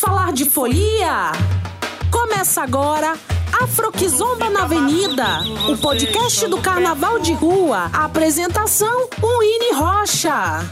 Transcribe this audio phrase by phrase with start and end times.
[0.00, 1.32] Vamos falar de folia?
[2.08, 3.16] Começa agora
[3.60, 7.90] Afroquizomba na Avenida, o podcast do Carnaval de Rua.
[7.92, 10.64] A apresentação, Winnie Rocha.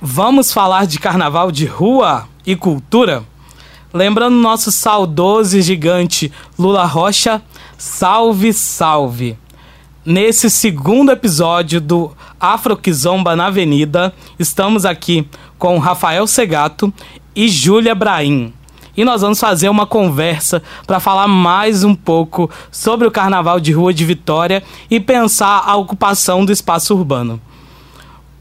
[0.00, 3.22] Vamos falar de carnaval de rua e cultura?
[3.94, 7.40] Lembrando nosso saudoso e gigante Lula Rocha,
[7.76, 9.38] salve, salve!
[10.04, 12.10] Nesse segundo episódio do
[12.40, 16.92] Afroquizomba na Avenida, estamos aqui com Rafael Segato
[17.38, 18.52] e Júlia Brahim.
[18.96, 23.70] E nós vamos fazer uma conversa para falar mais um pouco sobre o Carnaval de
[23.70, 24.60] Rua de Vitória
[24.90, 27.40] e pensar a ocupação do espaço urbano.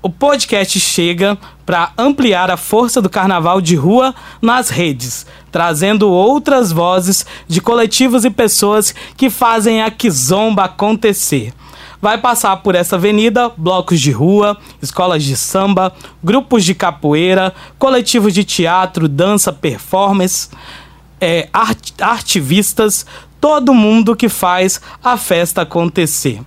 [0.01, 6.71] O podcast chega para ampliar a força do carnaval de rua nas redes, trazendo outras
[6.71, 11.53] vozes de coletivos e pessoas que fazem a Kizomba acontecer.
[12.01, 15.93] Vai passar por essa avenida blocos de rua, escolas de samba,
[16.23, 20.49] grupos de capoeira, coletivos de teatro, dança, performance,
[21.19, 23.05] é, art artivistas,
[23.41, 26.41] todo mundo que faz a festa acontecer.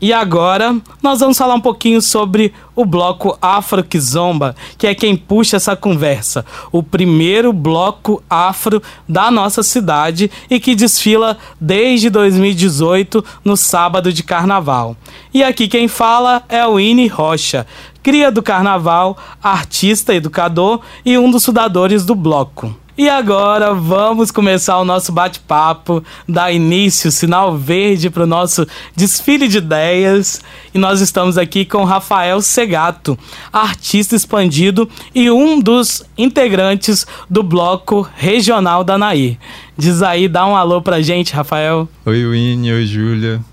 [0.00, 5.16] E agora nós vamos falar um pouquinho sobre o bloco Afro Kizomba, que é quem
[5.16, 6.44] puxa essa conversa.
[6.72, 14.22] O primeiro bloco afro da nossa cidade e que desfila desde 2018 no sábado de
[14.22, 14.96] carnaval.
[15.32, 17.66] E aqui quem fala é o Ine Rocha,
[18.02, 22.83] cria do carnaval, artista, educador e um dos fundadores do bloco.
[22.96, 28.64] E agora vamos começar o nosso bate-papo, dar início, sinal verde para o nosso
[28.94, 30.40] desfile de ideias.
[30.72, 33.18] E nós estamos aqui com Rafael Segato,
[33.52, 39.38] artista expandido e um dos integrantes do bloco regional da Nair.
[39.76, 41.88] Diz aí, dá um alô pra gente, Rafael.
[42.06, 43.44] Oi, Winnie, oi, Júlia.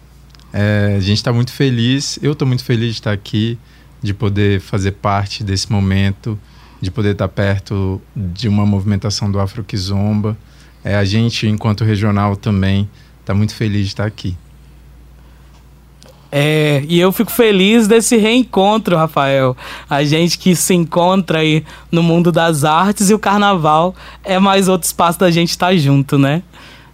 [0.54, 3.58] É, a gente está muito feliz, eu estou muito feliz de estar aqui,
[4.04, 6.38] de poder fazer parte desse momento
[6.82, 10.36] de poder estar perto de uma movimentação do Afro Kizomba.
[10.84, 14.36] É, a gente, enquanto regional, também está muito feliz de estar aqui.
[16.32, 19.56] É, e eu fico feliz desse reencontro, Rafael.
[19.90, 23.94] A gente que se encontra aí no mundo das artes e o carnaval
[24.24, 26.42] é mais outro espaço da gente estar junto, né?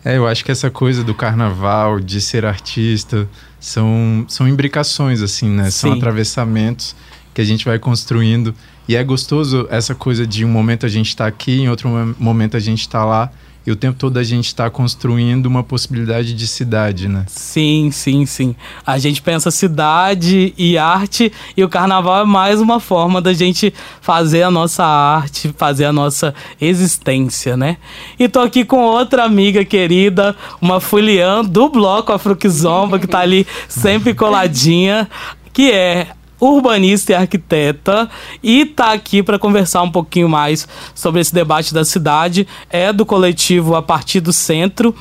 [0.03, 5.50] É, eu acho que essa coisa do carnaval, de ser artista, são, são imbricações, assim,
[5.50, 5.66] né?
[5.66, 5.72] Sim.
[5.72, 6.96] São atravessamentos
[7.34, 8.56] que a gente vai construindo
[8.88, 12.56] e é gostoso essa coisa de um momento a gente está aqui, em outro momento
[12.56, 13.30] a gente está lá.
[13.66, 17.26] E o tempo todo a gente está construindo uma possibilidade de cidade, né?
[17.28, 18.56] Sim, sim, sim.
[18.86, 23.74] A gente pensa cidade e arte, e o carnaval é mais uma forma da gente
[24.00, 27.76] fazer a nossa arte, fazer a nossa existência, né?
[28.18, 33.46] E tô aqui com outra amiga querida, uma fuliã do bloco Afroquizomba, que tá ali
[33.68, 35.09] sempre coladinha,
[35.52, 36.08] que é
[36.40, 38.09] urbanista e arquiteta
[38.42, 42.48] e está aqui para conversar um pouquinho mais sobre esse debate da cidade.
[42.70, 44.96] É do coletivo A Partir do Centro.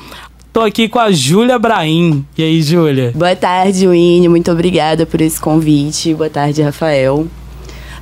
[0.47, 2.25] Estou aqui com a Júlia Brahim.
[2.37, 3.13] E aí, Júlia?
[3.15, 4.29] Boa tarde, Winnie.
[4.29, 6.15] Muito obrigada por esse convite.
[6.15, 7.27] Boa tarde, Rafael.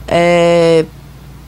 [0.07, 0.85] É...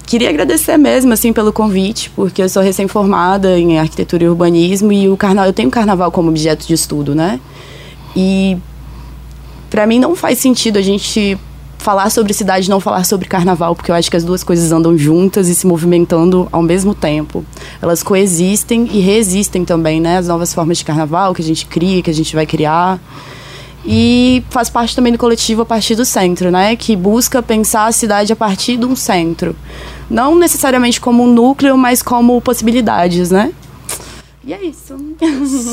[0.04, 5.08] Queria agradecer mesmo, assim, pelo convite, porque eu sou recém-formada em arquitetura e urbanismo e
[5.08, 7.40] o carnaval, eu tenho o carnaval como objeto de estudo, né?
[8.14, 8.56] E
[9.68, 11.36] para mim não faz sentido a gente
[11.78, 14.96] falar sobre cidade não falar sobre carnaval, porque eu acho que as duas coisas andam
[14.96, 17.44] juntas e se movimentando ao mesmo tempo.
[17.80, 20.18] Elas coexistem e resistem também, né?
[20.18, 23.00] As novas formas de carnaval que a gente cria, que a gente vai criar.
[23.84, 26.74] E faz parte também do coletivo a partir do centro, né?
[26.74, 29.54] Que busca pensar a cidade a partir de um centro.
[30.10, 33.52] Não necessariamente como um núcleo, mas como possibilidades, né?
[34.44, 34.96] E é isso.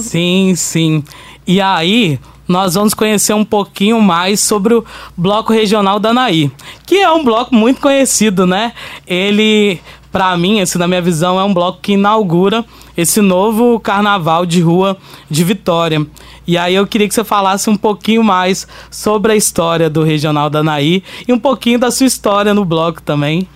[0.03, 1.03] Sim, sim.
[1.45, 6.51] E aí, nós vamos conhecer um pouquinho mais sobre o Bloco Regional da Anaí,
[6.85, 8.73] que é um bloco muito conhecido, né?
[9.07, 9.79] Ele,
[10.11, 12.65] para mim, esse na minha visão, é um bloco que inaugura
[12.95, 14.97] esse novo carnaval de rua
[15.29, 16.05] de Vitória.
[16.45, 20.49] E aí eu queria que você falasse um pouquinho mais sobre a história do Regional
[20.49, 23.47] da Anaí e um pouquinho da sua história no bloco também.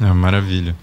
[0.00, 0.74] É, maravilha.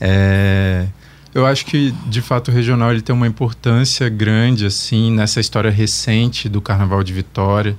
[0.00, 0.86] É...
[1.34, 5.68] Eu acho que, de fato, o regional ele tem uma importância grande, assim, nessa história
[5.68, 7.76] recente do Carnaval de Vitória.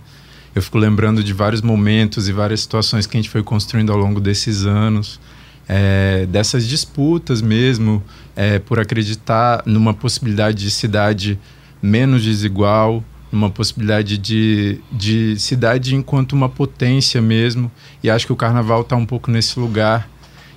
[0.54, 3.98] Eu fico lembrando de vários momentos e várias situações que a gente foi construindo ao
[3.98, 5.22] longo desses anos,
[5.70, 8.04] é, dessas disputas mesmo,
[8.36, 11.40] é, por acreditar numa possibilidade de cidade
[11.82, 17.72] menos desigual, numa possibilidade de, de cidade enquanto uma potência mesmo.
[18.04, 20.10] E acho que o Carnaval está um pouco nesse lugar.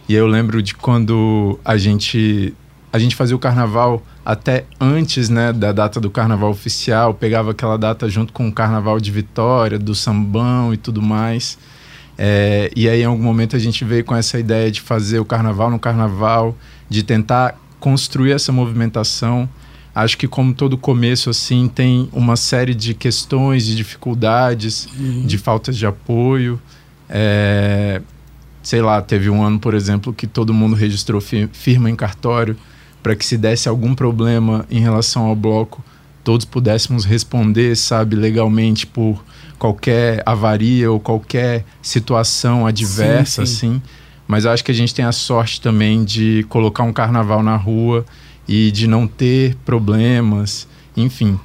[0.08, 2.54] E eu lembro de quando a gente
[2.92, 7.76] a gente fazia o carnaval até antes né, da data do carnaval oficial, pegava aquela
[7.76, 11.58] data junto com o carnaval de Vitória, do sambão e tudo mais.
[12.16, 15.24] É, e aí, em algum momento, a gente veio com essa ideia de fazer o
[15.24, 16.56] carnaval no carnaval,
[16.88, 19.48] de tentar construir essa movimentação.
[19.94, 25.26] Acho que, como todo começo, assim, tem uma série de questões, de dificuldades, uhum.
[25.26, 26.60] de faltas de apoio.
[27.08, 28.00] É,
[28.62, 32.56] sei lá, teve um ano, por exemplo, que todo mundo registrou firma em cartório
[33.02, 35.84] para que se desse algum problema em relação ao bloco,
[36.24, 39.24] todos pudéssemos responder, sabe, legalmente por
[39.58, 43.66] qualquer avaria ou qualquer situação adversa, sim, sim.
[43.76, 43.82] assim.
[44.26, 48.04] Mas acho que a gente tem a sorte também de colocar um carnaval na rua
[48.46, 51.38] e de não ter problemas, enfim.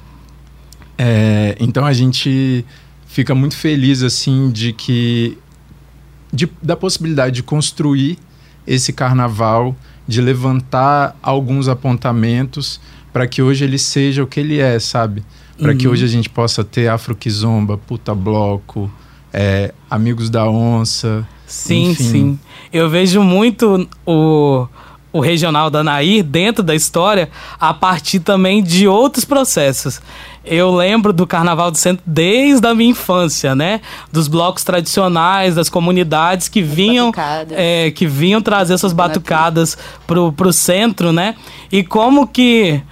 [0.98, 2.64] É, então a gente
[3.06, 5.38] fica muito feliz assim de que
[6.32, 8.18] de, da possibilidade de construir
[8.66, 12.80] esse carnaval, de levantar alguns apontamentos
[13.12, 15.24] para que hoje ele seja o que ele é, sabe?
[15.56, 15.78] Para uhum.
[15.78, 18.90] que hoje a gente possa ter Afro Kizomba, Puta Bloco,
[19.32, 21.26] é, Amigos da Onça.
[21.46, 22.04] Sim, enfim.
[22.04, 22.38] sim.
[22.72, 24.66] Eu vejo muito o,
[25.12, 30.00] o regional da Nair dentro da história a partir também de outros processos.
[30.46, 33.80] Eu lembro do Carnaval do Centro desde a minha infância, né?
[34.12, 37.12] Dos blocos tradicionais, das comunidades que vinham,
[37.50, 39.76] é, que vinham trazer suas batucadas
[40.06, 41.34] pro, pro centro, né?
[41.72, 42.82] E como que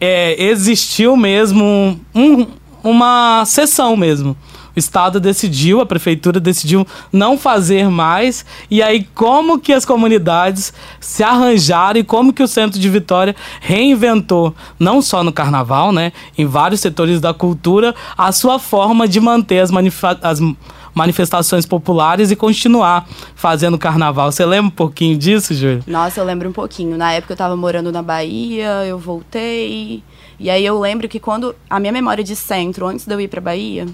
[0.00, 2.46] é, existiu mesmo um,
[2.82, 4.36] uma sessão mesmo
[4.74, 8.44] o Estado decidiu, a prefeitura decidiu não fazer mais.
[8.70, 13.34] E aí, como que as comunidades se arranjaram e como que o Centro de Vitória
[13.60, 19.20] reinventou, não só no carnaval, né, em vários setores da cultura, a sua forma de
[19.20, 19.70] manter as,
[20.22, 20.40] as
[20.94, 24.30] manifestações populares e continuar fazendo carnaval.
[24.30, 25.82] Você lembra um pouquinho disso, Júlio?
[25.86, 26.96] Nossa, eu lembro um pouquinho.
[26.96, 30.02] Na época eu estava morando na Bahia, eu voltei.
[30.38, 33.28] E aí eu lembro que quando a minha memória de centro, antes de eu ir
[33.28, 33.86] para Bahia,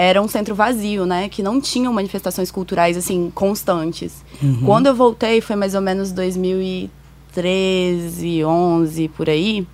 [0.00, 1.28] era um centro vazio, né?
[1.28, 4.24] Que não tinham manifestações culturais, assim, constantes.
[4.42, 4.62] Uhum.
[4.64, 9.66] Quando eu voltei, foi mais ou menos 2013, 11, por aí.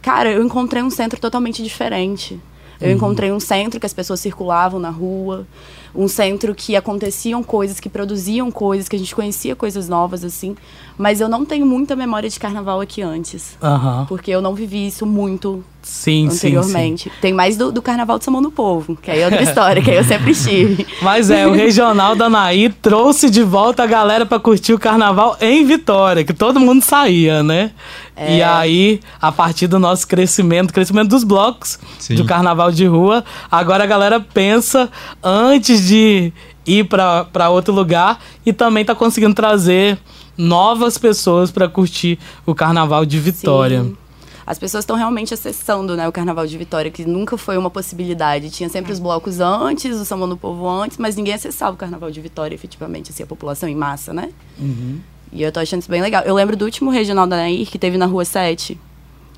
[0.00, 2.40] Cara, eu encontrei um centro totalmente diferente.
[2.80, 2.94] Eu uhum.
[2.94, 5.46] encontrei um centro que as pessoas circulavam na rua,
[5.94, 10.56] um centro que aconteciam coisas, que produziam coisas, que a gente conhecia coisas novas, assim.
[10.96, 13.58] Mas eu não tenho muita memória de carnaval aqui antes.
[13.62, 14.06] Uhum.
[14.06, 17.04] Porque eu não vivi isso muito sim, anteriormente.
[17.04, 17.16] Sim, sim.
[17.20, 19.90] Tem mais do, do Carnaval de São do Povo, que aí é outra história, que
[19.90, 20.84] aí eu sempre estive.
[21.00, 25.36] Mas é, o Regional da Naí trouxe de volta a galera para curtir o Carnaval
[25.40, 27.70] em Vitória, que todo mundo saía, né?
[28.16, 28.38] É.
[28.38, 32.16] E aí, a partir do nosso crescimento, crescimento dos blocos sim.
[32.16, 34.90] do Carnaval de Rua, agora a galera pensa
[35.22, 36.32] antes de
[36.66, 39.98] ir para outro lugar e também tá conseguindo trazer
[40.36, 43.84] novas pessoas para curtir o Carnaval de Vitória.
[43.84, 43.96] Sim.
[44.46, 48.48] As pessoas estão realmente acessando né, o Carnaval de Vitória, que nunca foi uma possibilidade.
[48.50, 52.12] Tinha sempre os blocos antes, o Samba do Povo antes, mas ninguém acessava o Carnaval
[52.12, 54.30] de Vitória, efetivamente, assim, a população em massa, né?
[54.56, 55.00] Uhum.
[55.32, 56.22] E eu tô achando isso bem legal.
[56.22, 58.78] Eu lembro do último regional da Nair, que teve na Rua 7,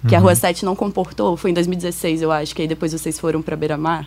[0.07, 0.21] que uhum.
[0.21, 3.41] a Rua 7 não comportou, foi em 2016, eu acho, que aí depois vocês foram
[3.41, 4.07] para Beira-Mar.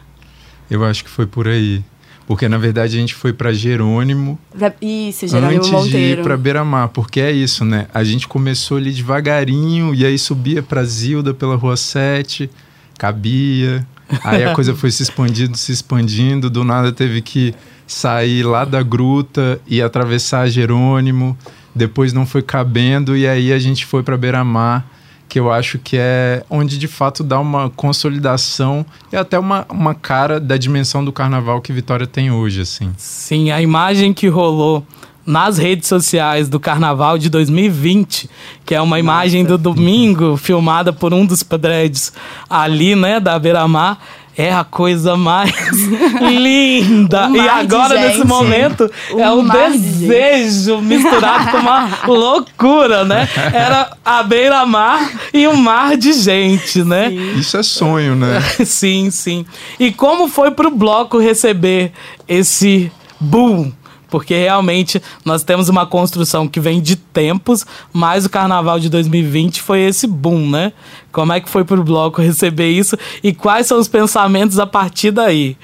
[0.69, 1.83] Eu acho que foi por aí.
[2.31, 4.39] Porque na verdade a gente foi para Jerônimo.
[4.81, 5.98] Isso, Jerônimo antes Monteiro.
[5.98, 7.88] de ir para Beira-Mar, porque é isso, né?
[7.94, 12.50] A gente começou ali devagarinho e aí subia para Zilda pela Rua 7,
[12.98, 13.86] cabia.
[14.24, 17.54] Aí a coisa foi se expandindo, se expandindo, do nada teve que
[17.86, 21.38] sair lá da gruta e atravessar Jerônimo.
[21.75, 24.90] Depois não foi cabendo e aí a gente foi para Beira-Mar
[25.31, 29.95] que eu acho que é onde de fato dá uma consolidação e até uma, uma
[29.95, 32.92] cara da dimensão do carnaval que Vitória tem hoje, assim.
[32.97, 34.85] Sim, a imagem que rolou
[35.26, 38.30] nas redes sociais do Carnaval de 2020,
[38.66, 42.11] que é uma Nossa, imagem do domingo filmada por um dos prédios
[42.50, 44.00] ali, né, da Beira-Mar,
[44.38, 45.52] é a coisa mais
[46.21, 47.28] linda.
[47.28, 53.28] Um e agora, nesse momento, um é um desejo de misturado com uma loucura, né?
[53.54, 57.09] Era a beira-mar e um mar de gente, né?
[57.09, 57.40] Sim.
[57.40, 58.40] Isso é sonho, né?
[58.66, 59.45] sim, sim.
[59.80, 61.92] E como foi pro bloco receber
[62.28, 63.71] esse boom?
[64.11, 69.61] Porque realmente nós temos uma construção que vem de tempos, mas o carnaval de 2020
[69.61, 70.73] foi esse boom, né?
[71.11, 75.09] Como é que foi pro bloco receber isso e quais são os pensamentos a partir
[75.11, 75.57] daí?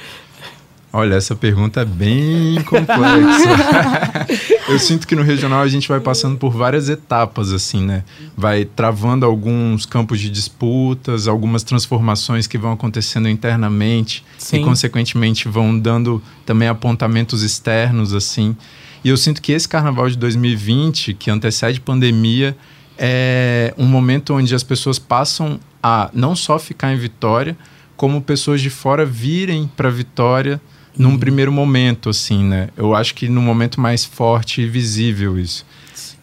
[0.91, 3.49] Olha, essa pergunta é bem complexa.
[4.69, 8.03] eu sinto que no regional a gente vai passando por várias etapas, assim, né?
[8.35, 14.61] Vai travando alguns campos de disputas, algumas transformações que vão acontecendo internamente Sim.
[14.61, 18.55] e, consequentemente, vão dando também apontamentos externos, assim.
[19.03, 22.57] E eu sinto que esse carnaval de 2020, que antecede pandemia,
[22.97, 27.57] é um momento onde as pessoas passam a não só ficar em Vitória,
[27.95, 30.61] como pessoas de fora virem para Vitória
[30.97, 31.19] num uhum.
[31.19, 32.69] primeiro momento, assim, né?
[32.75, 35.65] Eu acho que no momento mais forte e visível isso.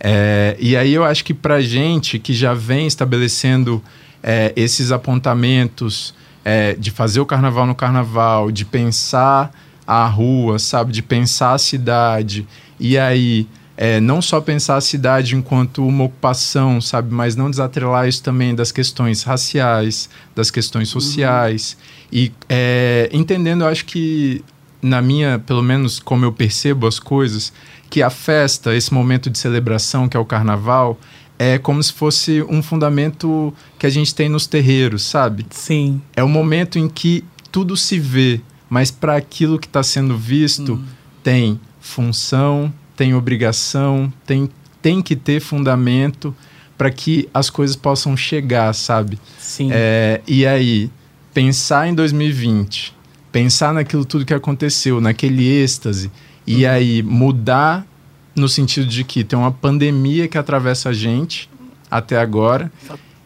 [0.01, 3.83] É, e aí eu acho que pra gente que já vem estabelecendo
[4.23, 6.15] é, esses apontamentos
[6.45, 9.53] é, de fazer o carnaval no carnaval, de pensar
[9.87, 10.93] a rua, sabe?
[10.93, 12.47] De pensar a cidade.
[12.79, 17.13] E aí, é, não só pensar a cidade enquanto uma ocupação, sabe?
[17.13, 21.01] Mas não desatrelar isso também das questões raciais, das questões uhum.
[21.01, 21.77] sociais.
[21.81, 22.09] Uhum.
[22.13, 24.45] E é, entendendo, eu acho que,
[24.85, 27.55] na minha, pelo menos como eu percebo as coisas,
[27.89, 31.01] que a festa, esse momento de celebração que é o carnaval,
[31.39, 35.47] é como se fosse um fundamento que a gente tem nos terreiros, sabe?
[35.49, 36.03] Sim.
[36.15, 40.75] É o momento em que tudo se vê, mas para aquilo que está sendo visto,
[40.75, 40.85] hum.
[41.23, 44.51] tem função, tem obrigação, tem,
[44.83, 46.37] tem que ter fundamento
[46.77, 49.19] para que as coisas possam chegar, sabe?
[49.39, 49.71] Sim.
[49.73, 50.91] É, e aí,
[51.33, 52.95] pensar em 2020,
[53.35, 56.09] pensar naquilo tudo que aconteceu, naquele êxtase,
[56.47, 56.71] e hum.
[56.71, 57.85] aí mudar
[58.33, 61.51] no sentido de que tem uma pandemia que atravessa a gente
[61.91, 62.71] até agora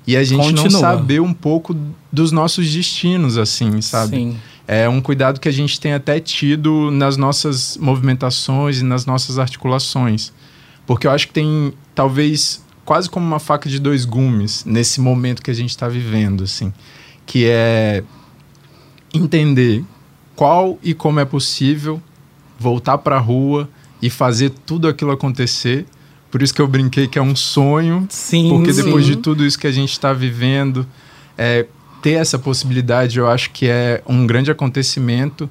[0.07, 0.71] e a gente Continua.
[0.71, 1.77] não saber um pouco
[2.11, 4.17] dos nossos destinos, assim, sabe?
[4.17, 4.37] Sim.
[4.67, 9.39] É um cuidado que a gente tem até tido nas nossas movimentações e nas nossas
[9.39, 10.33] articulações.
[10.87, 15.43] Porque eu acho que tem, talvez, quase como uma faca de dois gumes nesse momento
[15.43, 16.73] que a gente está vivendo, assim.
[17.27, 18.03] Que é
[19.13, 19.85] entender
[20.39, 22.01] qual e como é possível
[22.61, 23.69] voltar para a rua
[24.01, 25.85] e fazer tudo aquilo acontecer.
[26.31, 28.07] Por isso que eu brinquei que é um sonho.
[28.09, 28.49] Sim.
[28.49, 29.11] Porque depois sim.
[29.11, 30.87] de tudo isso que a gente está vivendo,
[31.37, 31.67] é,
[32.01, 35.51] ter essa possibilidade eu acho que é um grande acontecimento.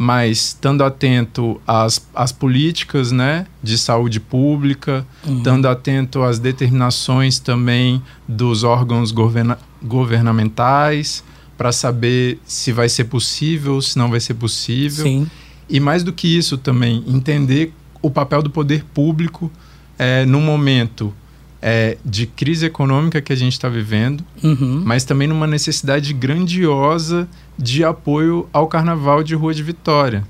[0.00, 5.38] Mas estando atento às, às políticas né, de saúde pública, uhum.
[5.38, 11.24] estando atento às determinações também dos órgãos governa governamentais,
[11.58, 15.04] para saber se vai ser possível, se não vai ser possível.
[15.04, 15.28] Sim.
[15.68, 19.50] E mais do que isso também, entender o papel do poder público
[19.98, 21.12] é, num momento
[21.60, 24.82] é, de crise econômica que a gente está vivendo, uhum.
[24.84, 30.24] mas também numa necessidade grandiosa de apoio ao Carnaval de Rua de Vitória.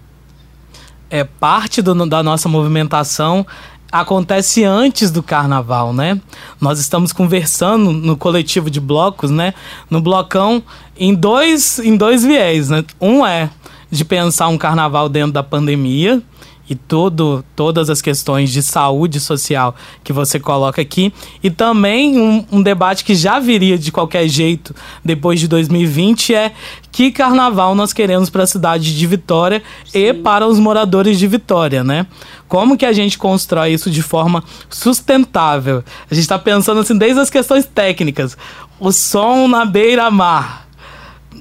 [1.11, 3.47] É parte do, da nossa movimentação
[3.90, 6.21] acontece antes do carnaval, né?
[6.61, 9.54] Nós estamos conversando no coletivo de blocos, né?
[9.90, 10.62] No blocão
[10.97, 12.85] em dois em dois viés, né?
[13.00, 13.50] Um é
[13.90, 16.23] de pensar um carnaval dentro da pandemia,
[16.68, 21.12] e todo, todas as questões de saúde social que você coloca aqui.
[21.42, 26.52] E também um, um debate que já viria de qualquer jeito depois de 2020 é
[26.92, 29.98] que carnaval nós queremos para a cidade de Vitória Sim.
[29.98, 32.06] e para os moradores de Vitória, né?
[32.46, 35.84] Como que a gente constrói isso de forma sustentável?
[36.10, 38.37] A gente está pensando assim desde as questões técnicas.
[38.80, 40.67] O som na beira-mar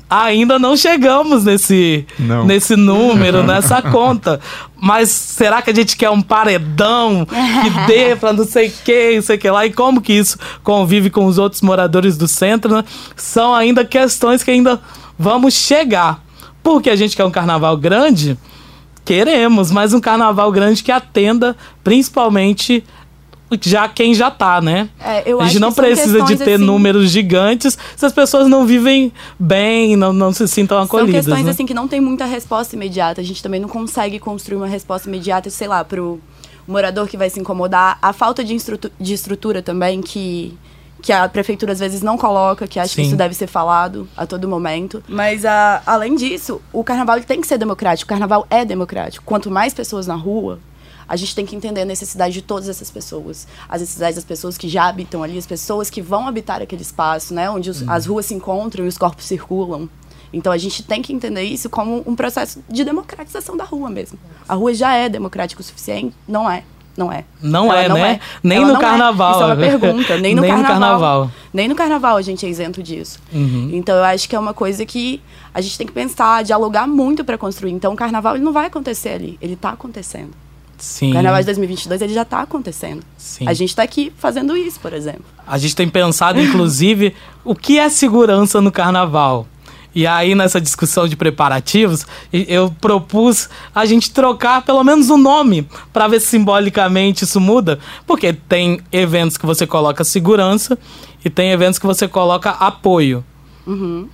[0.09, 2.45] ainda não chegamos nesse, não.
[2.45, 4.39] nesse número, nessa conta.
[4.79, 9.15] Mas será que a gente quer um paredão que dê para não sei o que,
[9.15, 9.65] não sei o que lá?
[9.65, 12.75] E como que isso convive com os outros moradores do centro?
[12.75, 12.83] Né?
[13.15, 14.79] São ainda questões que ainda
[15.17, 16.23] vamos chegar.
[16.61, 18.37] Porque a gente quer um carnaval grande,
[19.05, 22.83] queremos, mas um carnaval grande que atenda principalmente
[23.61, 24.89] já quem já tá, né?
[24.99, 29.11] É, a gente não precisa de ter assim, números gigantes se as pessoas não vivem
[29.39, 31.25] bem, não, não se sintam acolhidas.
[31.25, 31.51] São questões né?
[31.51, 33.21] assim que não tem muita resposta imediata.
[33.21, 36.19] A gente também não consegue construir uma resposta imediata, sei lá, pro
[36.67, 37.97] morador que vai se incomodar.
[38.01, 38.55] A falta de,
[38.99, 40.57] de estrutura também que
[41.01, 43.01] que a prefeitura às vezes não coloca, que acho Sim.
[43.01, 45.03] que isso deve ser falado a todo momento.
[45.07, 48.07] Mas a, além disso, o carnaval tem que ser democrático.
[48.07, 49.23] O carnaval é democrático.
[49.23, 50.59] Quanto mais pessoas na rua,
[51.07, 53.47] a gente tem que entender a necessidade de todas essas pessoas.
[53.69, 57.33] As necessidades das pessoas que já habitam ali, as pessoas que vão habitar aquele espaço,
[57.33, 57.49] né?
[57.49, 57.91] Onde os, uhum.
[57.91, 59.89] as ruas se encontram e os corpos circulam.
[60.31, 64.19] Então a gente tem que entender isso como um processo de democratização da rua mesmo.
[64.47, 66.13] A rua já é democrática o suficiente?
[66.27, 66.63] Não é.
[66.97, 67.25] Não é.
[67.39, 68.13] Não Ela é, não né?
[68.13, 68.19] É.
[68.43, 69.29] Nem Ela no carnaval.
[69.29, 69.35] É.
[69.35, 70.17] Isso é uma pergunta.
[70.17, 71.31] Nem no, nem carnaval, no carnaval.
[71.53, 73.19] Nem no carnaval a gente é isento disso.
[73.31, 73.69] Uhum.
[73.71, 75.21] Então eu acho que é uma coisa que
[75.53, 77.71] a gente tem que pensar, dialogar muito para construir.
[77.71, 79.37] Então o carnaval ele não vai acontecer ali.
[79.39, 80.31] Ele está acontecendo.
[80.77, 81.11] Sim.
[81.11, 83.01] O Carnaval de 2022 ele já está acontecendo.
[83.17, 83.47] Sim.
[83.47, 85.25] A gente está aqui fazendo isso, por exemplo.
[85.45, 89.47] A gente tem pensado, inclusive, o que é segurança no Carnaval.
[89.95, 95.67] E aí, nessa discussão de preparativos, eu propus a gente trocar pelo menos o nome
[95.91, 97.79] para ver se simbolicamente isso muda.
[98.05, 100.77] Porque tem eventos que você coloca segurança
[101.25, 103.25] e tem eventos que você coloca apoio.
[103.65, 104.07] Uhum.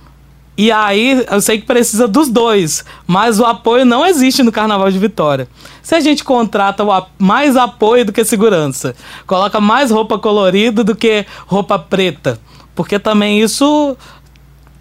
[0.56, 4.90] E aí, eu sei que precisa dos dois, mas o apoio não existe no Carnaval
[4.90, 5.48] de Vitória.
[5.82, 6.84] Se a gente contrata
[7.18, 8.94] mais apoio do que segurança,
[9.26, 12.38] coloca mais roupa colorida do que roupa preta,
[12.74, 13.96] porque também isso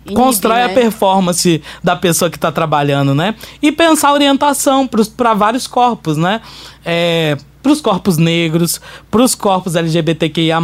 [0.05, 0.73] Inibe, constrói a né?
[0.75, 3.35] performance da pessoa que está trabalhando, né?
[3.61, 6.39] E pensar orientação para vários corpos, né?
[6.85, 8.79] É, para os corpos negros,
[9.09, 10.59] para os corpos LGBTQIA+,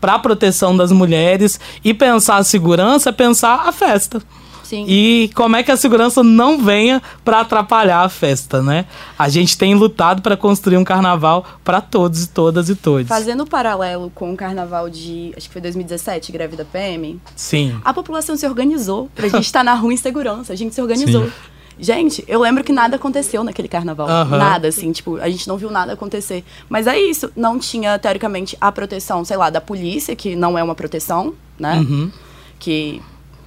[0.00, 4.22] para a proteção das mulheres e pensar a segurança, é pensar a festa.
[4.70, 4.84] Sim.
[4.86, 8.86] E como é que a segurança não venha para atrapalhar a festa, né?
[9.18, 13.08] A gente tem lutado para construir um carnaval para todos e todas e todos.
[13.08, 17.80] Fazendo o paralelo com o carnaval de, acho que foi 2017, greve da PM, Sim.
[17.84, 20.52] a população se organizou pra gente estar na rua em segurança.
[20.52, 21.24] A gente se organizou.
[21.24, 21.32] Sim.
[21.80, 24.06] Gente, eu lembro que nada aconteceu naquele carnaval.
[24.26, 26.44] Nada, assim, tipo, a gente não viu nada acontecer.
[26.68, 30.62] Mas é isso, não tinha, teoricamente, a proteção, sei lá, da polícia, que não é
[30.62, 31.78] uma proteção, né?
[31.78, 32.10] Uhum.
[32.58, 33.00] Que,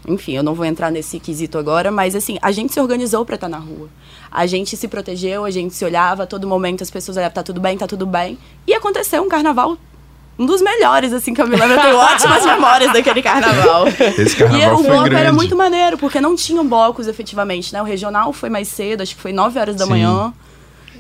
[0.08, 3.36] enfim, eu não vou entrar nesse quesito agora, mas assim, a gente se organizou pra
[3.36, 3.88] estar na rua.
[4.32, 7.44] A gente se protegeu, a gente se olhava, a todo momento as pessoas olhavam, tá
[7.44, 8.38] tudo bem, tá tudo bem.
[8.66, 9.78] E aconteceu um carnaval.
[10.38, 11.76] Um dos melhores, assim, que eu me lembro.
[11.76, 13.88] Eu tenho ótimas memórias daquele carnaval.
[14.18, 15.22] Esse E carnaval o foi bloco grande.
[15.22, 17.82] era muito maneiro, porque não tinham blocos efetivamente, né?
[17.82, 19.92] O regional foi mais cedo, acho que foi 9 horas da Sim.
[19.92, 20.34] manhã.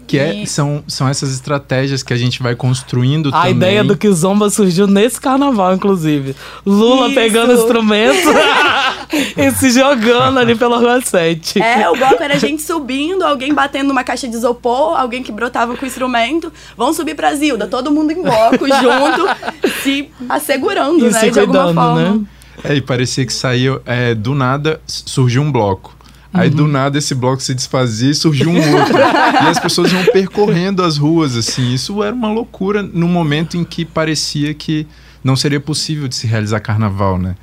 [0.08, 3.52] Que é, são, são essas estratégias que a gente vai construindo A também.
[3.52, 6.36] ideia do Kizomba surgiu nesse carnaval, inclusive.
[6.66, 7.16] Lula Isso.
[7.16, 8.28] pegando instrumento
[9.38, 11.62] e se jogando ali pela Rua 7.
[11.62, 15.76] É, o bloco era gente subindo, alguém batendo numa caixa de isopor, alguém que brotava
[15.76, 16.52] com o instrumento.
[16.78, 21.20] Vamos subir pra Zilda, todo mundo em bloco, junto, se assegurando, E né?
[21.20, 22.02] se de alguma cuidando, forma.
[22.16, 22.22] né?
[22.66, 25.96] É, e parecia que saiu, é, do nada surgiu um bloco.
[26.34, 26.56] Aí Uhum.
[26.56, 28.98] do nada esse bloco se desfazia e surgiu um outro.
[28.98, 31.72] e as pessoas iam percorrendo as ruas, assim.
[31.74, 34.88] Isso era uma loucura no momento em que parecia que
[35.24, 37.36] não seria possível de se realizar carnaval, né?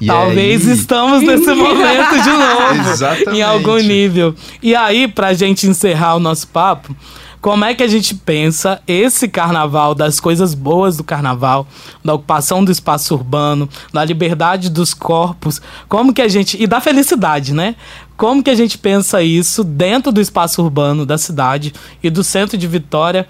[0.00, 2.30] E Talvez aí- estamos nesse momento de
[2.82, 2.90] novo.
[2.90, 3.38] Exatamente.
[3.38, 4.34] Em algum nível.
[4.60, 6.94] E aí, pra gente encerrar o nosso papo,
[7.42, 11.66] como é que a gente pensa esse carnaval, das coisas boas do carnaval,
[12.02, 16.56] da ocupação do espaço urbano, da liberdade dos corpos, como que a gente.
[16.62, 17.74] e da felicidade, né?
[18.16, 22.56] Como que a gente pensa isso dentro do espaço urbano da cidade e do centro
[22.56, 23.26] de Vitória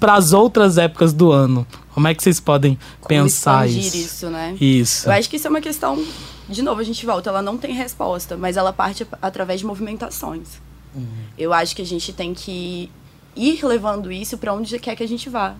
[0.00, 1.64] para as outras épocas do ano?
[1.94, 3.96] Como é que vocês podem Como pensar isso?
[3.96, 4.56] isso, né?
[4.60, 5.08] Isso.
[5.08, 6.04] Eu acho que isso é uma questão,
[6.48, 10.60] de novo, a gente volta, ela não tem resposta, mas ela parte através de movimentações.
[11.38, 12.90] Eu acho que a gente tem que
[13.36, 15.54] ir levando isso pra onde quer que a gente vá.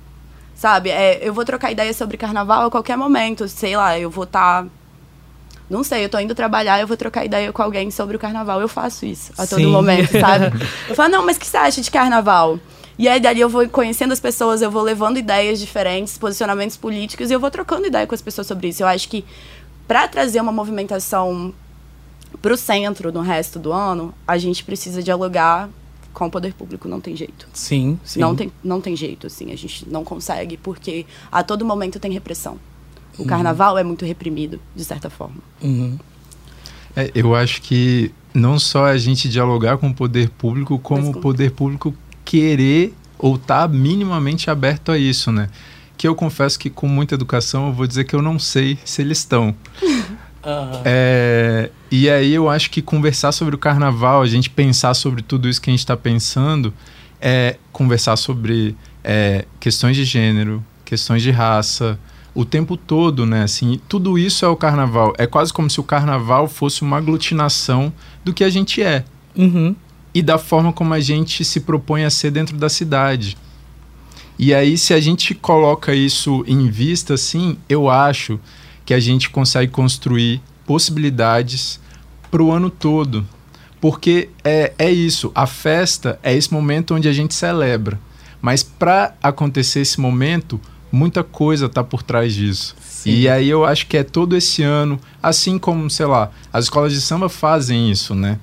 [0.55, 0.91] Sabe?
[0.91, 3.47] É, eu vou trocar ideia sobre carnaval a qualquer momento.
[3.47, 4.67] Sei lá, eu vou estar.
[5.69, 8.61] Não sei, eu tô indo trabalhar, eu vou trocar ideia com alguém sobre o carnaval.
[8.61, 9.67] Eu faço isso a todo Sim.
[9.67, 10.47] momento, sabe?
[10.89, 12.59] Eu falo, não, mas o que você acha de carnaval?
[12.99, 17.31] E aí, dali eu vou conhecendo as pessoas, eu vou levando ideias diferentes, posicionamentos políticos,
[17.31, 18.83] e eu vou trocando ideia com as pessoas sobre isso.
[18.83, 19.23] Eu acho que
[19.87, 21.53] para trazer uma movimentação
[22.41, 25.69] pro centro no resto do ano, a gente precisa dialogar
[26.17, 27.47] com o poder público, não tem jeito.
[27.53, 28.19] Sim, sim.
[28.21, 32.11] Não tem, não tem jeito, assim, a gente não consegue, porque a todo momento tem
[32.11, 32.59] repressão.
[33.19, 35.37] O carnaval é muito reprimido, de certa forma.
[35.63, 35.99] Uhum.
[36.97, 41.13] É, eu acho que não só a gente dialogar com o poder público, como o
[41.13, 45.51] com- poder público querer ou estar minimamente aberto a isso, né?
[45.99, 49.03] Que eu confesso que com muita educação eu vou dizer que eu não sei se
[49.03, 49.55] eles estão.
[50.47, 50.83] Aham.
[50.85, 55.49] É, e aí eu acho que conversar sobre o carnaval, a gente pensar sobre tudo
[55.49, 56.73] isso que a gente está pensando,
[57.21, 61.99] é conversar sobre é, questões de gênero, questões de raça,
[62.35, 63.43] o tempo todo, né?
[63.43, 65.13] Assim, tudo isso é o carnaval.
[65.19, 67.93] É quase como se o carnaval fosse uma aglutinação
[68.25, 69.05] do que a gente é
[69.35, 69.75] Uhum.
[70.15, 73.37] e da forma como a gente se propõe a ser dentro da cidade.
[74.39, 78.39] E aí, se a gente coloca isso em vista, assim, eu acho
[78.87, 81.81] que a gente consegue construir possibilidades
[82.31, 83.27] para o ano todo.
[83.81, 88.01] Porque é, é isso, a festa é esse momento onde a gente celebra.
[88.41, 92.77] Mas para acontecer esse momento, muita coisa está por trás disso.
[92.81, 93.11] Sim.
[93.11, 96.93] E aí eu acho que é todo esse ano, assim como, sei lá, as escolas
[96.93, 98.39] de samba fazem isso, né?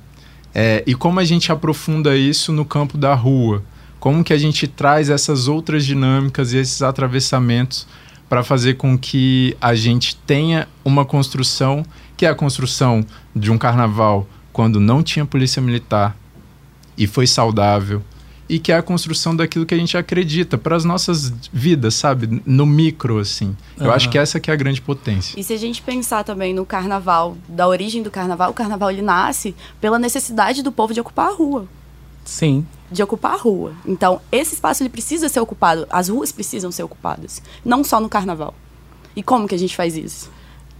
[0.53, 3.63] É, e como a gente aprofunda isso no campo da rua?
[3.99, 7.87] Como que a gente traz essas outras dinâmicas e esses atravessamentos
[8.33, 11.85] para fazer com que a gente tenha uma construção
[12.17, 16.17] que é a construção de um carnaval quando não tinha polícia militar
[16.97, 18.01] e foi saudável
[18.49, 22.41] e que é a construção daquilo que a gente acredita para as nossas vidas, sabe?
[22.43, 23.55] No micro assim.
[23.77, 25.39] Eu acho que essa que é a grande potência.
[25.39, 29.03] E se a gente pensar também no carnaval, da origem do carnaval, o carnaval ele
[29.03, 31.67] nasce pela necessidade do povo de ocupar a rua.
[32.23, 32.65] Sim.
[32.91, 33.73] De ocupar a rua.
[33.85, 37.41] Então, esse espaço ele precisa ser ocupado, as ruas precisam ser ocupadas.
[37.63, 38.53] Não só no carnaval.
[39.15, 40.29] E como que a gente faz isso?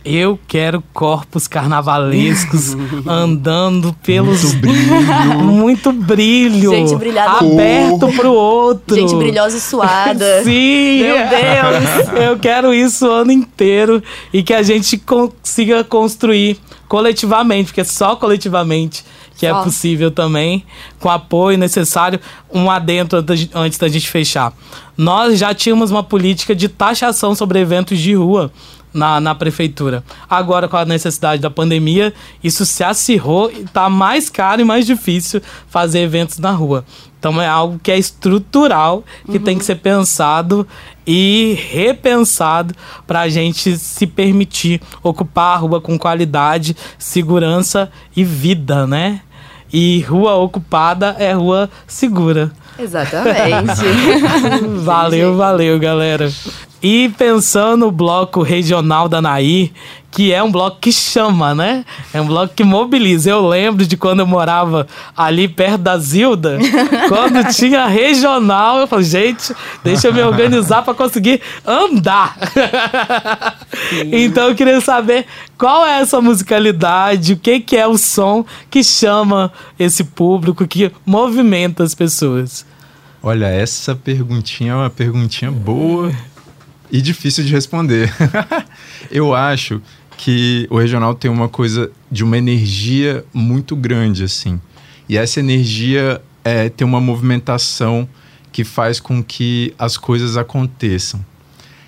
[0.06, 2.76] Eu quero corpos carnavalescos
[3.08, 4.54] andando pelos.
[4.54, 5.39] Muito brilho.
[5.44, 6.72] Muito brilho.
[6.72, 7.38] Gente brilhada.
[7.46, 8.96] Aberto pro outro.
[8.96, 10.44] Gente brilhosa e suada.
[10.44, 11.00] Sim!
[11.04, 12.22] Meu Deus.
[12.30, 17.86] Eu quero isso o ano inteiro e que a gente consiga construir coletivamente, porque é
[17.86, 19.04] só coletivamente
[19.38, 19.62] que Só.
[19.62, 20.63] é possível também,
[21.00, 22.20] com apoio necessário.
[22.54, 24.54] Um adentro antes- antes da gente fechar.
[24.98, 28.52] Nós já tínhamos uma política de taxação sobre eventos de rua
[28.94, 30.04] na, na prefeitura.
[30.30, 34.86] Agora, com a necessidade da pandemia, isso se acirrou e está mais caro e mais
[34.86, 36.86] difícil fazer eventos na rua.
[37.24, 39.02] Então é algo que é estrutural,
[39.32, 40.68] que tem que ser pensado
[41.08, 42.76] e repensado
[43.08, 49.22] para a gente se permitir ocupar a rua com qualidade, segurança e vida, né?
[49.72, 52.52] E rua ocupada é rua segura.
[52.78, 53.82] Exatamente.
[54.84, 56.30] Valeu, valeu, galera.
[56.84, 59.72] E pensando no bloco regional da Nair,
[60.12, 61.86] que é um bloco que chama, né?
[62.13, 63.30] É um bloco que mobiliza.
[63.30, 66.60] Eu lembro de quando eu morava ali perto da Zilda,
[67.08, 72.38] quando tinha regional, eu falei, gente, deixa eu me organizar para conseguir andar.
[74.12, 75.26] então eu queria saber
[75.58, 80.91] qual é essa musicalidade, o que, que é o som que chama esse público, que
[81.06, 82.65] movimenta as pessoas.
[83.22, 86.12] Olha, essa perguntinha é uma perguntinha boa
[86.94, 88.14] e difícil de responder.
[89.10, 89.82] Eu acho
[90.16, 94.62] que o regional tem uma coisa de uma energia muito grande, assim.
[95.10, 98.08] E essa energia é, tem uma movimentação
[98.52, 101.26] que faz com que as coisas aconteçam.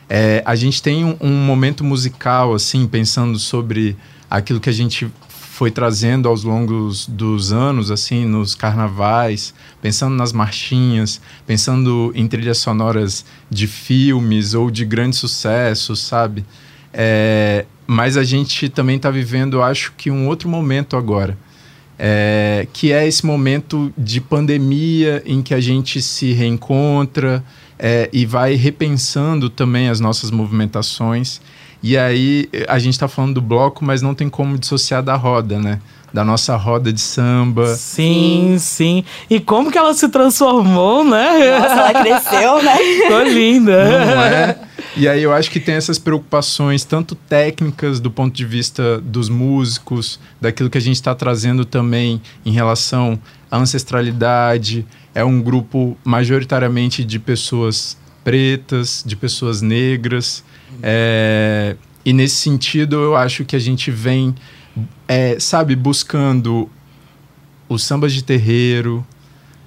[0.09, 3.95] É, a gente tem um, um momento musical, assim, pensando sobre
[4.27, 5.07] aquilo que a gente
[5.55, 12.57] foi trazendo aos longos dos anos, assim, nos carnavais, pensando nas marchinhas, pensando em trilhas
[12.57, 16.43] sonoras de filmes ou de grandes sucessos, sabe?
[16.93, 21.37] É, mas a gente também está vivendo, acho que um outro momento agora,
[21.97, 27.41] é, que é esse momento de pandemia em que a gente se reencontra
[27.79, 31.39] é, e vai repensando também as nossas movimentações.
[31.81, 35.59] E aí a gente está falando do bloco, mas não tem como dissociar da roda,
[35.59, 35.79] né?
[36.13, 37.75] Da nossa roda de samba.
[37.75, 39.03] Sim, sim.
[39.29, 41.59] E como que ela se transformou, né?
[41.59, 42.75] Nossa, ela cresceu, né?
[43.03, 43.83] Ficou linda.
[43.83, 44.59] Não é?
[44.97, 49.27] E aí eu acho que tem essas preocupações, tanto técnicas do ponto de vista dos
[49.27, 53.19] músicos, daquilo que a gente está trazendo também em relação
[53.51, 54.85] à ancestralidade.
[55.13, 60.43] É um grupo majoritariamente de pessoas pretas, de pessoas negras.
[60.81, 64.35] É, e nesse sentido eu acho que a gente vem,
[65.07, 66.69] é, sabe, buscando
[67.69, 69.05] os sambas de terreiro,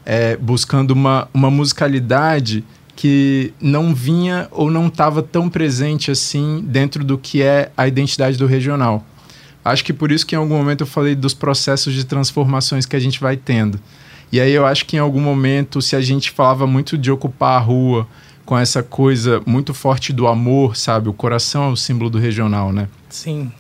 [0.05, 2.65] é, buscando uma, uma musicalidade
[2.97, 8.37] que não vinha ou não estava tão presente assim dentro do que é a identidade
[8.37, 9.07] do regional.
[9.65, 12.97] Acho que por isso que em algum momento eu falei dos processos de transformações que
[12.97, 13.79] a gente vai tendo.
[14.33, 17.57] E aí eu acho que em algum momento, se a gente falava muito de ocupar
[17.57, 18.07] a rua
[18.49, 21.11] com essa coisa muito forte do amor, sabe?
[21.11, 22.89] O coração é o símbolo do regional, né?
[23.11, 23.53] Sim.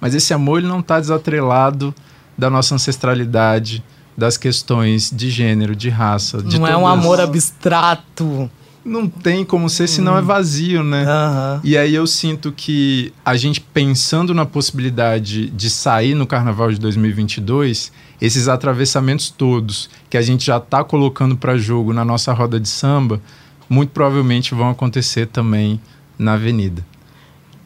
[0.00, 1.92] Mas esse amor ele não está desatrelado
[2.38, 3.82] da nossa ancestralidade,
[4.16, 6.40] das questões de gênero, de raça.
[6.40, 8.48] De Não é um amor abstrato.
[8.84, 11.04] Não tem como ser, senão é vazio, né?
[11.04, 11.60] Aham.
[11.64, 16.78] E aí eu sinto que a gente pensando na possibilidade de sair no Carnaval de
[16.78, 17.90] 2022,
[18.22, 22.68] esses atravessamentos todos que a gente já está colocando para jogo na nossa roda de
[22.68, 23.20] samba,
[23.68, 25.80] muito provavelmente vão acontecer também
[26.18, 26.84] na Avenida.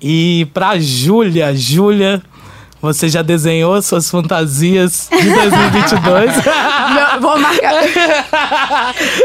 [0.00, 2.22] E pra Júlia, Júlia,
[2.80, 6.30] você já desenhou suas fantasias de 2022?
[6.36, 7.74] Meu- vou marcar.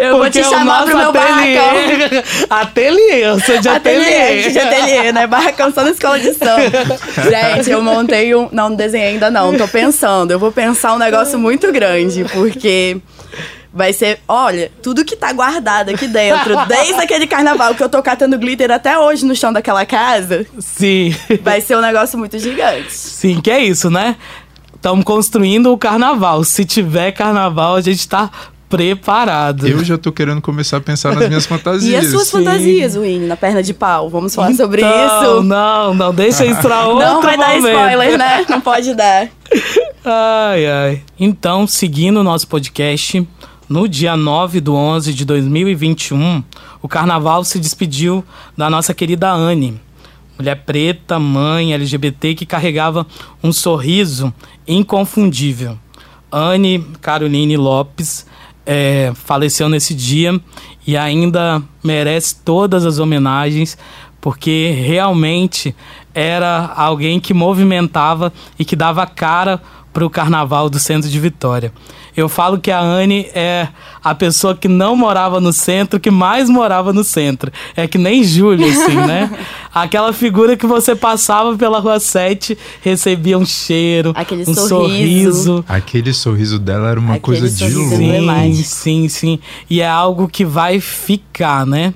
[0.01, 1.69] Eu vou te Porque o chamar pro meu barracão.
[1.69, 4.01] ateliê, ateliê, eu sou de ateliê.
[4.17, 5.25] Ateliê, de ateliê, né?
[5.27, 6.99] Barracão só na escola de samba.
[7.55, 8.49] Gente, eu montei um.
[8.51, 10.31] Não, não desenhei ainda não, tô pensando.
[10.31, 12.97] Eu vou pensar um negócio muito grande, porque.
[13.75, 18.01] Vai ser, olha, tudo que tá guardado aqui dentro, desde aquele carnaval que eu tô
[18.01, 22.91] catando glitter até hoje no chão daquela casa, Sim, vai ser um negócio muito gigante.
[22.93, 24.15] sim, que é isso, né?
[24.73, 26.43] Estamos construindo o carnaval.
[26.43, 28.29] Se tiver carnaval, a gente tá
[28.69, 29.67] preparado.
[29.67, 31.91] Eu já tô querendo começar a pensar nas minhas fantasias.
[31.91, 32.37] E as suas Sim.
[32.43, 34.09] fantasias, Winnie, na perna de pau?
[34.09, 35.43] Vamos falar sobre Então, isso?
[35.43, 37.67] Não, não, deixa isso pra outro Não vai dar momento.
[37.67, 38.45] spoiler, né?
[38.47, 39.27] Não pode dar.
[40.07, 41.01] Ai, ai.
[41.19, 43.27] Então, seguindo o nosso podcast,
[43.67, 46.43] no dia 9 do 11 de 2021,
[46.81, 48.23] o carnaval se despediu
[48.55, 49.79] da nossa querida Anne,
[50.37, 53.05] mulher preta, mãe LGBT que carregava
[53.43, 54.33] um sorriso
[54.67, 55.77] inconfundível.
[56.31, 58.25] Anne Caroline Lopes
[58.65, 60.39] é, faleceu nesse dia
[60.85, 63.77] e ainda merece todas as homenagens
[64.19, 65.75] porque realmente
[66.13, 69.61] era alguém que movimentava e que dava cara
[69.95, 71.71] para o carnaval do centro de Vitória.
[72.17, 73.69] Eu falo que a Anne é
[74.03, 77.49] a pessoa que não morava no centro, que mais morava no centro.
[77.77, 79.31] É que nem Júlia, assim, né?
[79.73, 84.67] Aquela figura que você passava pela Rua 7, recebia um cheiro, Aquele um sorriso.
[84.67, 85.65] sorriso.
[85.65, 87.95] Aquele sorriso dela era uma Aquele coisa de louco.
[87.95, 88.63] Sim, emblemático.
[88.63, 89.39] sim, sim.
[89.69, 91.93] E é algo que vai ficar, né?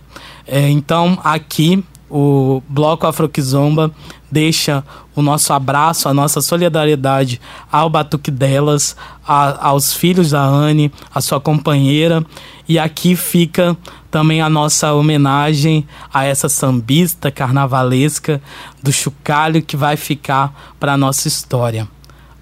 [0.47, 3.91] É, então, aqui, o Bloco Afroquizomba
[4.31, 4.83] deixa
[5.15, 7.39] o nosso abraço, a nossa solidariedade
[7.71, 8.95] ao Batuque delas,
[9.27, 12.25] a- aos filhos da Anne, a sua companheira.
[12.67, 13.75] E aqui fica
[14.11, 18.41] também a nossa homenagem a essa sambista carnavalesca
[18.81, 21.87] do chocalho que vai ficar para a nossa história.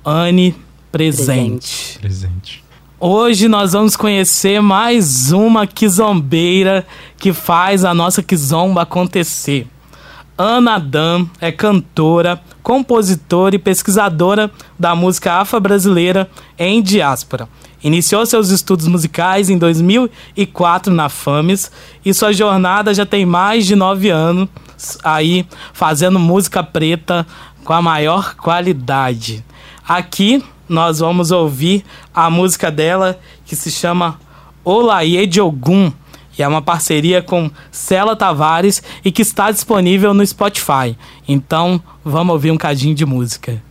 [0.05, 0.55] Anne
[0.91, 1.97] presente.
[1.99, 2.63] Presente.
[2.99, 6.85] Hoje nós vamos conhecer mais uma quizombeira
[7.17, 9.67] que faz a nossa quizomba acontecer.
[10.37, 17.49] Ana Dan é cantora, compositora e pesquisadora da música afro-brasileira em diáspora.
[17.83, 21.71] Iniciou seus estudos musicais em 2004 na FAMES
[22.05, 24.47] e sua jornada já tem mais de nove anos
[25.03, 27.25] aí fazendo música preta
[27.63, 29.43] com a maior qualidade.
[29.87, 34.19] Aqui nós vamos ouvir a música dela que se chama
[34.63, 35.91] Olaye de Ogum.
[36.37, 40.95] E é uma parceria com Cela Tavares e que está disponível no Spotify.
[41.27, 43.61] Então, vamos ouvir um cadinho de música.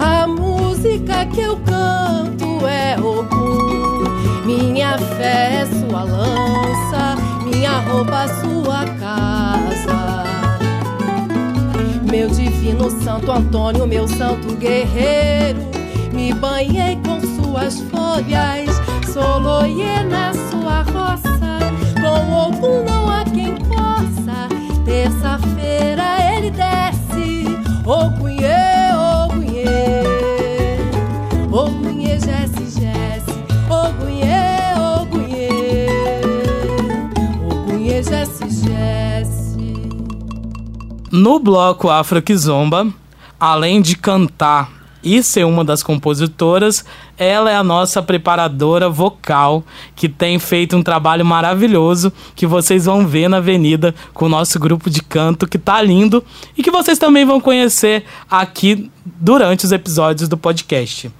[0.00, 3.88] A música que eu canto é Ogum.
[4.44, 10.18] Minha fé é sua lança, minha roupa sua casa.
[12.10, 15.60] Meu divino Santo Antônio, meu santo guerreiro,
[16.12, 18.77] me banhei com suas folhas,
[19.18, 21.58] soloie na sua roça.
[22.00, 24.48] Com Ogum não há quem possa.
[24.84, 27.44] Terça-feira ele desce,
[27.84, 28.92] Ogunhê,
[29.24, 29.64] Ogunhê.
[31.50, 35.88] Ogunhê, Jesse, Jesse, Ogunhê, Ogunhê.
[37.50, 39.88] Ogunhê, Jesse, Jesse.
[41.10, 42.86] No bloco Afro Kizomba,
[43.40, 44.77] além de cantar
[45.08, 46.84] e ser uma das compositoras,
[47.16, 49.64] ela é a nossa preparadora vocal,
[49.96, 54.58] que tem feito um trabalho maravilhoso que vocês vão ver na avenida com o nosso
[54.58, 56.22] grupo de canto, que tá lindo
[56.56, 61.10] e que vocês também vão conhecer aqui durante os episódios do podcast.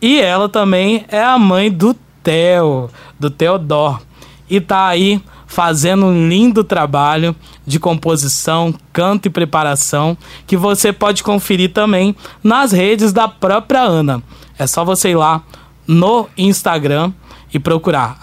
[0.00, 2.88] E ela também é a mãe do Theo,
[3.20, 4.00] do Theodor.
[4.48, 7.34] E tá aí fazendo um lindo trabalho
[7.66, 14.22] de composição, canto e preparação que você pode conferir também nas redes da própria Ana.
[14.58, 15.42] É só você ir lá
[15.86, 17.12] no Instagram
[17.52, 18.18] e procurar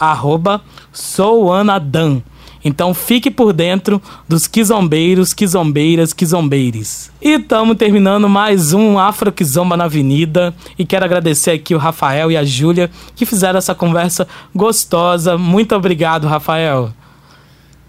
[0.91, 2.21] souanadan.
[2.65, 7.11] Então fique por dentro dos quizombeiros, quizombeiras, quizombeires.
[7.21, 10.53] E estamos terminando mais um Afro Quizomba na Avenida.
[10.79, 15.37] E quero agradecer aqui o Rafael e a Júlia que fizeram essa conversa gostosa.
[15.37, 16.93] Muito obrigado, Rafael.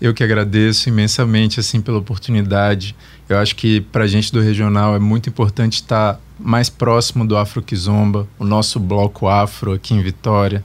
[0.05, 2.95] Eu que agradeço imensamente assim pela oportunidade.
[3.27, 7.39] Eu acho que para a gente do regional é muito importante estar mais próximo do
[7.39, 10.63] Afro Kizomba, o nosso bloco afro aqui em Vitória.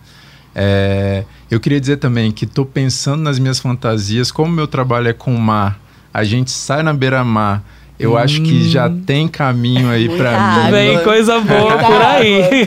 [0.53, 5.13] É, eu queria dizer também que estou pensando nas minhas fantasias, como meu trabalho é
[5.13, 5.79] com o mar,
[6.13, 7.63] a gente sai na beira-mar.
[7.97, 10.71] Eu acho que já tem caminho aí para mim.
[10.71, 12.65] Vem coisa boa por aí.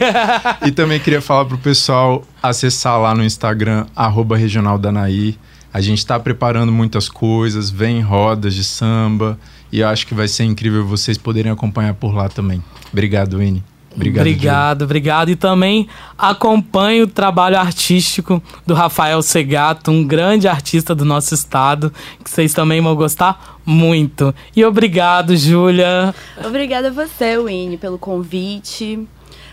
[0.67, 5.37] E também queria falar pro pessoal acessar lá no Instagram, arroba Regional Danaí.
[5.73, 9.39] A gente está preparando muitas coisas, vem rodas de samba.
[9.71, 12.63] E eu acho que vai ser incrível vocês poderem acompanhar por lá também.
[12.93, 13.63] Obrigado, Winnie.
[13.95, 14.23] Obrigado.
[14.23, 15.31] Obrigado, obrigado.
[15.31, 21.93] E também acompanhe o trabalho artístico do Rafael Segato, um grande artista do nosso estado,
[22.23, 24.35] que vocês também vão gostar muito.
[24.57, 26.15] E obrigado, Júlia.
[26.45, 29.07] Obrigada a você, Winnie, pelo convite.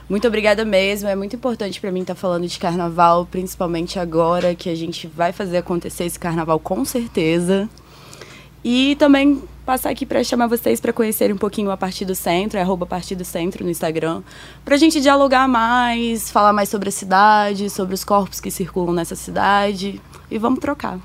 [0.09, 1.07] Muito obrigada mesmo.
[1.07, 5.31] É muito importante para mim estar falando de carnaval, principalmente agora que a gente vai
[5.31, 7.69] fazer acontecer esse carnaval com certeza.
[8.63, 12.61] E também passar aqui para chamar vocês para conhecerem um pouquinho a Partido Centro, é
[12.61, 14.23] arroba Partido Centro no Instagram,
[14.65, 18.93] para a gente dialogar mais, falar mais sobre a cidade, sobre os corpos que circulam
[18.93, 20.01] nessa cidade.
[20.29, 20.99] E vamos trocar.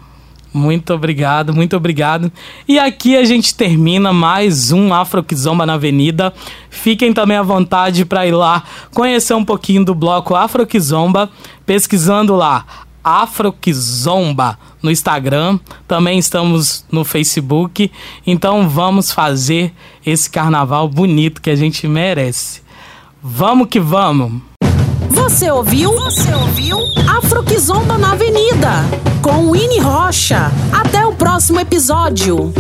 [0.55, 2.31] Muito obrigado, muito obrigado.
[2.69, 6.33] E aqui a gente termina mais um Afro Kizomba na Avenida.
[6.71, 8.63] Fiquem também à vontade para ir lá
[8.95, 11.29] conhecer um pouquinho do bloco Afro Kizomba,
[11.67, 12.65] pesquisando lá
[13.03, 15.59] Afro Kizomba no Instagram.
[15.89, 17.91] Também estamos no Facebook.
[18.25, 19.73] Então vamos fazer
[20.07, 22.63] esse carnaval bonito que a gente merece.
[23.21, 24.54] Vamos que vamos!
[25.15, 25.93] Você ouviu?
[25.93, 26.79] Você ouviu?
[27.09, 28.71] Afro Kizomba na Avenida.
[29.23, 30.51] Com Winnie Rocha.
[30.73, 32.53] Até o próximo episódio.